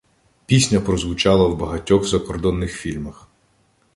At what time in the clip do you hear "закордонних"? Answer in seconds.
2.07-2.75